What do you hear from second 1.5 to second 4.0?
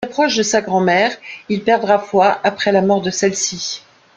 perdra foi après la mort de celle-ci.